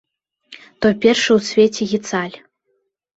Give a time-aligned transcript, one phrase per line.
[0.85, 2.35] Той першы ў свеце гіцаль!